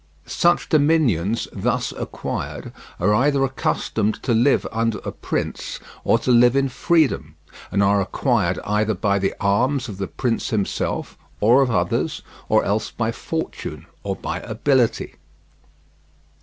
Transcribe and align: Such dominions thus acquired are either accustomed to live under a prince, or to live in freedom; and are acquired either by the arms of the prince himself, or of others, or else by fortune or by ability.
Such 0.25 0.67
dominions 0.67 1.47
thus 1.53 1.91
acquired 1.91 2.73
are 2.99 3.13
either 3.13 3.43
accustomed 3.43 4.15
to 4.23 4.33
live 4.33 4.65
under 4.71 4.97
a 5.05 5.11
prince, 5.11 5.79
or 6.03 6.17
to 6.17 6.31
live 6.31 6.55
in 6.55 6.69
freedom; 6.69 7.35
and 7.71 7.83
are 7.83 8.01
acquired 8.01 8.57
either 8.65 8.95
by 8.95 9.19
the 9.19 9.35
arms 9.39 9.87
of 9.89 9.99
the 9.99 10.07
prince 10.07 10.49
himself, 10.49 11.19
or 11.39 11.61
of 11.61 11.69
others, 11.69 12.23
or 12.49 12.63
else 12.65 12.89
by 12.89 13.11
fortune 13.11 13.85
or 14.01 14.15
by 14.15 14.39
ability. 14.39 15.17